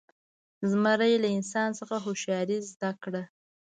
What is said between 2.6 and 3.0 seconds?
زده